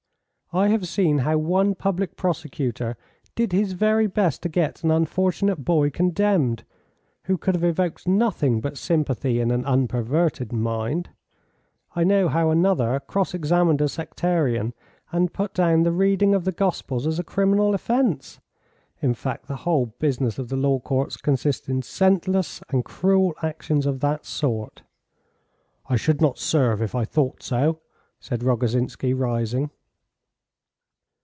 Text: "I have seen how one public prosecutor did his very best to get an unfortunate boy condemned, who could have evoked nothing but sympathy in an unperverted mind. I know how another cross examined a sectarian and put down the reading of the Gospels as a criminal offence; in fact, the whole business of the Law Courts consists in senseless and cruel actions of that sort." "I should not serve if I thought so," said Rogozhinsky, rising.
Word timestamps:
"I 0.53 0.67
have 0.67 0.85
seen 0.85 1.19
how 1.19 1.37
one 1.37 1.75
public 1.75 2.17
prosecutor 2.17 2.97
did 3.35 3.53
his 3.53 3.71
very 3.71 4.05
best 4.05 4.41
to 4.43 4.49
get 4.49 4.83
an 4.83 4.91
unfortunate 4.91 5.63
boy 5.63 5.91
condemned, 5.91 6.65
who 7.23 7.37
could 7.37 7.55
have 7.55 7.63
evoked 7.63 8.05
nothing 8.05 8.59
but 8.59 8.77
sympathy 8.77 9.39
in 9.39 9.49
an 9.49 9.63
unperverted 9.63 10.51
mind. 10.51 11.09
I 11.95 12.03
know 12.03 12.27
how 12.27 12.49
another 12.49 12.99
cross 12.99 13.33
examined 13.33 13.79
a 13.79 13.87
sectarian 13.87 14.73
and 15.13 15.31
put 15.31 15.53
down 15.53 15.83
the 15.83 15.93
reading 15.93 16.35
of 16.35 16.43
the 16.43 16.51
Gospels 16.51 17.07
as 17.07 17.17
a 17.17 17.23
criminal 17.23 17.73
offence; 17.73 18.41
in 19.01 19.13
fact, 19.13 19.47
the 19.47 19.55
whole 19.63 19.85
business 19.99 20.37
of 20.37 20.49
the 20.49 20.57
Law 20.57 20.79
Courts 20.81 21.15
consists 21.15 21.69
in 21.69 21.81
senseless 21.81 22.61
and 22.67 22.83
cruel 22.83 23.33
actions 23.41 23.85
of 23.85 24.01
that 24.01 24.25
sort." 24.25 24.81
"I 25.87 25.95
should 25.95 26.19
not 26.19 26.37
serve 26.39 26.81
if 26.81 26.93
I 26.93 27.05
thought 27.05 27.41
so," 27.41 27.79
said 28.19 28.43
Rogozhinsky, 28.43 29.13
rising. 29.17 29.69